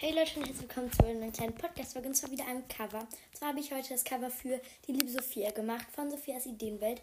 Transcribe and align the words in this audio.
Hey 0.00 0.12
Leute 0.12 0.38
und 0.38 0.46
herzlich 0.46 0.60
willkommen 0.60 0.92
zu 0.92 1.04
einem 1.04 1.32
kleinen 1.32 1.56
Podcast-Folge 1.56 2.06
und 2.06 2.14
zwar 2.14 2.30
wieder 2.30 2.46
einem 2.46 2.68
Cover. 2.68 3.00
Und 3.00 3.36
zwar 3.36 3.48
habe 3.48 3.58
ich 3.58 3.72
heute 3.72 3.88
das 3.88 4.04
Cover 4.04 4.30
für 4.30 4.60
die 4.86 4.92
liebe 4.92 5.10
Sophia 5.10 5.50
gemacht 5.50 5.86
von 5.90 6.08
Sophias 6.08 6.46
Ideenwelt. 6.46 7.02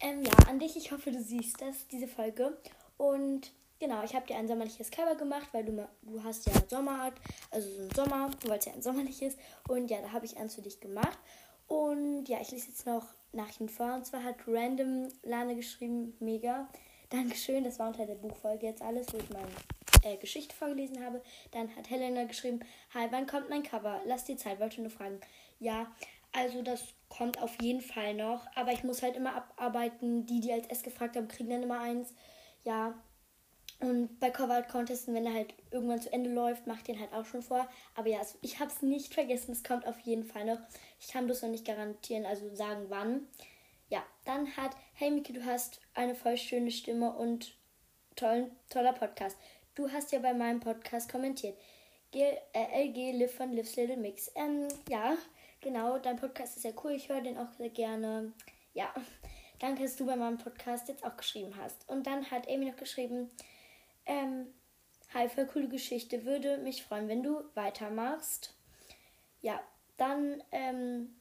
Ähm, 0.00 0.24
ja, 0.24 0.32
an 0.48 0.58
dich, 0.58 0.76
ich 0.76 0.90
hoffe, 0.90 1.12
du 1.12 1.22
siehst 1.22 1.62
das, 1.62 1.86
diese 1.86 2.08
Folge. 2.08 2.58
Und 2.96 3.52
genau, 3.78 4.02
ich 4.02 4.16
habe 4.16 4.26
dir 4.26 4.34
ein 4.38 4.48
sommerliches 4.48 4.90
Cover 4.90 5.14
gemacht, 5.14 5.50
weil 5.52 5.64
du, 5.64 5.88
du 6.02 6.24
hast 6.24 6.44
ja 6.48 6.52
Sommer, 6.68 7.12
also 7.52 7.70
so 7.70 7.82
ein 7.82 7.90
Sommer, 7.94 8.30
weil 8.46 8.58
es 8.58 8.64
ja 8.64 8.72
ein 8.72 8.82
sommerliches. 8.82 9.36
Und 9.68 9.88
ja, 9.88 10.00
da 10.00 10.10
habe 10.10 10.26
ich 10.26 10.36
eins 10.36 10.56
für 10.56 10.62
dich 10.62 10.80
gemacht. 10.80 11.20
Und 11.68 12.24
ja, 12.28 12.40
ich 12.40 12.50
lese 12.50 12.70
jetzt 12.70 12.86
noch 12.86 13.06
Nachrichten 13.30 13.68
vor. 13.68 13.94
Und 13.94 14.04
zwar 14.04 14.24
hat 14.24 14.34
Random 14.48 15.06
Lane 15.22 15.54
geschrieben, 15.54 16.16
mega. 16.18 16.68
Dankeschön, 17.08 17.62
das 17.62 17.78
war 17.78 17.86
unter 17.86 18.04
der 18.04 18.16
Buchfolge 18.16 18.66
jetzt 18.66 18.82
alles, 18.82 19.12
wo 19.12 19.18
ich 19.18 19.30
meine 19.30 19.46
äh, 20.02 20.16
Geschichte 20.16 20.54
vorgelesen 20.54 21.04
habe. 21.04 21.22
Dann 21.52 21.74
hat 21.76 21.90
Helena 21.90 22.24
geschrieben, 22.24 22.60
hi, 22.94 23.06
wann 23.10 23.26
kommt 23.26 23.50
mein 23.50 23.62
Cover? 23.62 24.00
Lass 24.06 24.24
die 24.24 24.36
Zeit, 24.36 24.60
wollte 24.60 24.80
nur 24.80 24.90
fragen. 24.90 25.20
Ja, 25.60 25.90
also 26.32 26.62
das 26.62 26.82
kommt 27.08 27.40
auf 27.42 27.60
jeden 27.60 27.82
Fall 27.82 28.14
noch, 28.14 28.46
aber 28.54 28.72
ich 28.72 28.84
muss 28.84 29.02
halt 29.02 29.16
immer 29.16 29.34
abarbeiten. 29.34 30.26
Die, 30.26 30.40
die 30.40 30.52
als 30.52 30.66
S 30.68 30.82
gefragt 30.82 31.16
haben, 31.16 31.28
kriegen 31.28 31.50
dann 31.50 31.62
immer 31.62 31.80
eins. 31.80 32.14
Ja, 32.64 32.94
und 33.82 34.20
bei 34.20 34.30
Cover 34.30 34.54
Art 34.54 34.68
Contesten, 34.68 35.12
wenn 35.12 35.26
er 35.26 35.34
halt 35.34 35.54
irgendwann 35.72 36.00
zu 36.00 36.12
Ende 36.12 36.32
läuft, 36.32 36.68
macht 36.68 36.86
den 36.86 37.00
halt 37.00 37.12
auch 37.12 37.26
schon 37.26 37.42
vor. 37.42 37.68
Aber 37.96 38.08
ja, 38.08 38.20
ich 38.40 38.60
habe 38.60 38.70
es 38.70 38.80
nicht 38.80 39.12
vergessen, 39.12 39.50
es 39.50 39.64
kommt 39.64 39.86
auf 39.86 39.98
jeden 40.00 40.24
Fall 40.24 40.44
noch. 40.44 40.58
Ich 41.00 41.08
kann 41.08 41.26
bloß 41.26 41.42
noch 41.42 41.48
nicht 41.48 41.66
garantieren, 41.66 42.24
also 42.24 42.54
sagen 42.54 42.86
wann. 42.90 43.26
Ja, 43.88 44.04
dann 44.24 44.56
hat, 44.56 44.70
hey 44.94 45.10
Miki, 45.10 45.32
du 45.32 45.44
hast 45.44 45.80
eine 45.94 46.14
voll 46.14 46.36
schöne 46.36 46.70
Stimme 46.70 47.12
und 47.12 47.56
tollen, 48.14 48.52
toller 48.70 48.92
Podcast. 48.92 49.36
Du 49.74 49.90
hast 49.90 50.12
ja 50.12 50.18
bei 50.18 50.34
meinem 50.34 50.60
Podcast 50.60 51.10
kommentiert. 51.10 51.56
G 52.10 52.20
äh, 52.52 52.88
LG 52.88 53.18
Live 53.18 53.36
von 53.36 53.52
Lives 53.52 53.74
Little 53.76 53.96
Mix. 53.96 54.30
Ähm, 54.34 54.68
ja, 54.90 55.16
genau, 55.62 55.98
dein 55.98 56.16
Podcast 56.16 56.56
ist 56.56 56.62
sehr 56.62 56.74
cool. 56.84 56.92
Ich 56.92 57.08
höre 57.08 57.22
den 57.22 57.38
auch 57.38 57.50
sehr 57.54 57.70
gerne. 57.70 58.34
Ja, 58.74 58.92
danke, 59.60 59.82
dass 59.82 59.96
du 59.96 60.04
bei 60.04 60.14
meinem 60.14 60.36
Podcast 60.36 60.88
jetzt 60.88 61.02
auch 61.04 61.16
geschrieben 61.16 61.54
hast. 61.56 61.88
Und 61.88 62.06
dann 62.06 62.30
hat 62.30 62.48
Amy 62.48 62.66
noch 62.66 62.76
geschrieben, 62.76 63.30
ähm, 64.04 64.48
hi, 65.14 65.26
voll 65.30 65.46
coole 65.46 65.68
Geschichte. 65.68 66.26
Würde 66.26 66.58
mich 66.58 66.82
freuen, 66.82 67.08
wenn 67.08 67.22
du 67.22 67.42
weitermachst. 67.54 68.54
Ja, 69.40 69.58
dann 69.96 70.42
ähm, 70.52 71.16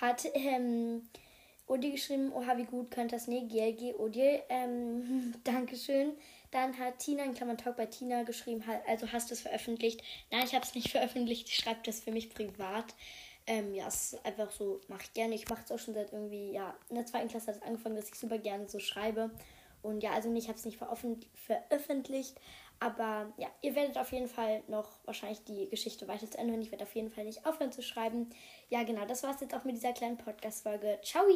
hat 0.00 0.24
ähm, 0.32 1.06
Odi 1.70 1.92
geschrieben, 1.92 2.32
oha, 2.32 2.56
wie 2.56 2.64
gut 2.64 2.90
könnte 2.90 3.14
das? 3.14 3.28
Nee, 3.28 3.42
GLG 3.42 3.94
Odi. 3.98 4.40
Ähm, 4.48 5.34
Dankeschön. 5.44 6.12
Dann 6.50 6.76
hat 6.78 6.98
Tina 6.98 7.22
in 7.22 7.32
Klammern 7.32 7.58
Talk 7.58 7.76
bei 7.76 7.86
Tina 7.86 8.24
geschrieben, 8.24 8.64
also 8.88 9.12
hast 9.12 9.30
du 9.30 9.34
es 9.34 9.40
veröffentlicht? 9.40 10.02
Nein, 10.32 10.42
ich 10.44 10.54
habe 10.54 10.64
es 10.64 10.74
nicht 10.74 10.90
veröffentlicht, 10.92 11.48
ich 11.48 11.54
schreibe 11.54 11.80
das 11.84 12.00
für 12.00 12.10
mich 12.10 12.34
privat. 12.34 12.96
Ähm, 13.46 13.72
ja, 13.72 13.86
es 13.86 14.14
ist 14.14 14.26
einfach 14.26 14.50
so, 14.50 14.80
mache 14.88 15.02
ich 15.04 15.14
gerne. 15.14 15.34
Ich 15.36 15.48
mache 15.48 15.62
es 15.64 15.70
auch 15.70 15.78
schon 15.78 15.94
seit 15.94 16.12
irgendwie, 16.12 16.50
ja, 16.50 16.76
in 16.88 16.96
der 16.96 17.06
zweiten 17.06 17.28
Klasse 17.28 17.48
hat 17.48 17.56
es 17.56 17.62
angefangen, 17.62 17.94
dass 17.94 18.08
ich 18.08 18.16
super 18.16 18.38
gerne 18.38 18.68
so 18.68 18.80
schreibe. 18.80 19.30
Und 19.82 20.02
ja, 20.02 20.10
also 20.10 20.32
ich 20.34 20.48
habe 20.48 20.58
es 20.58 20.64
nicht 20.64 20.78
veröffentlicht, 20.78 22.40
aber 22.80 23.32
ja, 23.36 23.48
ihr 23.60 23.74
werdet 23.76 23.98
auf 23.98 24.10
jeden 24.10 24.28
Fall 24.28 24.62
noch 24.66 24.88
wahrscheinlich 25.04 25.44
die 25.44 25.68
Geschichte 25.68 26.08
weiter 26.08 26.30
zu 26.30 26.38
Ende 26.38 26.52
hören. 26.52 26.62
Ich 26.62 26.72
werde 26.72 26.84
auf 26.84 26.94
jeden 26.94 27.10
Fall 27.10 27.24
nicht 27.24 27.46
aufhören 27.46 27.72
zu 27.72 27.82
schreiben. 27.82 28.30
Ja, 28.70 28.82
genau, 28.82 29.04
das 29.04 29.22
war 29.22 29.34
es 29.34 29.40
jetzt 29.40 29.54
auch 29.54 29.64
mit 29.64 29.76
dieser 29.76 29.92
kleinen 29.92 30.16
Podcast-Folge. 30.16 30.98
Ciao! 31.02 31.26